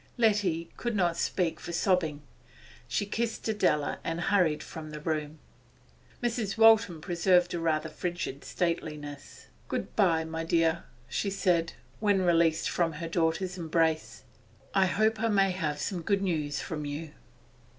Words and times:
Letty 0.17 0.71
could 0.77 0.95
not 0.95 1.15
speak 1.15 1.59
for 1.59 1.71
sobbing; 1.71 2.23
she 2.87 3.05
just 3.05 3.11
kissed 3.13 3.47
Adela 3.49 3.99
and 4.03 4.19
hurried 4.19 4.63
from 4.63 4.89
the 4.89 4.99
room. 4.99 5.37
Mrs. 6.23 6.57
Waltham 6.57 7.01
preserved 7.01 7.53
a 7.53 7.59
rather 7.59 7.87
frigid 7.87 8.43
stateliness. 8.43 9.45
'Good 9.67 9.95
bye, 9.95 10.23
my 10.23 10.43
dear,' 10.43 10.85
she 11.07 11.29
said, 11.29 11.73
when 11.99 12.23
released 12.23 12.67
from 12.67 12.93
her 12.93 13.07
daughter's 13.07 13.59
embrace. 13.59 14.23
'I 14.73 14.85
hope 14.87 15.19
I 15.21 15.27
may 15.27 15.51
have 15.51 15.85
good 16.03 16.23
news 16.23 16.61
from 16.61 16.83
you. 16.83 17.11